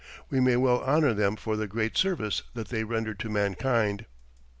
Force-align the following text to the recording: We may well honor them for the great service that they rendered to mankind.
We 0.31 0.39
may 0.39 0.55
well 0.55 0.81
honor 0.81 1.13
them 1.13 1.35
for 1.35 1.55
the 1.55 1.67
great 1.67 1.95
service 1.95 2.41
that 2.55 2.69
they 2.69 2.83
rendered 2.83 3.19
to 3.19 3.29
mankind. 3.29 4.05